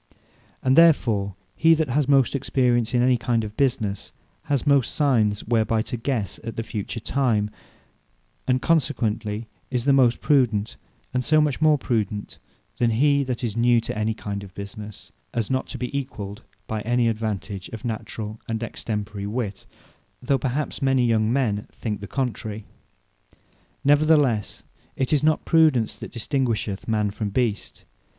And 0.63 0.75
therefore 0.75 1.35
he 1.55 1.75
that 1.75 1.89
has 1.89 2.07
most 2.07 2.33
experience 2.33 2.95
in 2.95 3.03
any 3.03 3.17
kind 3.17 3.43
of 3.43 3.55
businesse, 3.55 4.13
has 4.45 4.65
most 4.65 4.95
Signes, 4.95 5.43
whereby 5.43 5.83
to 5.83 5.95
guesse 5.95 6.39
at 6.43 6.55
the 6.55 6.63
Future 6.63 6.99
time, 6.99 7.51
and 8.47 8.63
consequently 8.63 9.47
is 9.69 9.85
the 9.85 9.93
most 9.93 10.19
prudent: 10.19 10.75
And 11.13 11.23
so 11.23 11.39
much 11.39 11.61
more 11.61 11.77
prudent 11.77 12.39
than 12.79 12.89
he 12.89 13.23
that 13.25 13.43
is 13.43 13.55
new 13.55 13.79
in 13.87 14.07
that 14.07 14.17
kind 14.17 14.43
of 14.43 14.55
business, 14.55 15.11
as 15.35 15.51
not 15.51 15.67
to 15.67 15.77
be 15.77 15.95
equalled 15.95 16.41
by 16.65 16.81
any 16.81 17.07
advantage 17.07 17.69
of 17.69 17.85
naturall 17.85 18.39
and 18.49 18.63
extemporary 18.63 19.27
wit: 19.27 19.67
though 20.19 20.39
perhaps 20.39 20.81
many 20.81 21.05
young 21.05 21.31
men 21.31 21.67
think 21.73 22.01
the 22.01 22.07
contrary. 22.07 22.65
Neverthelesse 23.85 24.63
it 24.95 25.13
is 25.13 25.21
not 25.21 25.45
Prudence 25.45 25.95
that 25.99 26.11
distinguisheth 26.11 26.87
man 26.87 27.11
from 27.11 27.29
beast. 27.29 27.85